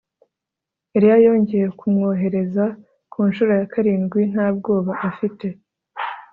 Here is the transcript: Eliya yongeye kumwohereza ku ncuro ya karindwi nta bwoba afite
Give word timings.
Eliya 0.95 1.17
yongeye 1.25 1.67
kumwohereza 1.79 2.65
ku 3.11 3.19
ncuro 3.27 3.51
ya 3.59 3.65
karindwi 3.73 4.21
nta 4.31 4.47
bwoba 4.57 4.93
afite 5.09 5.47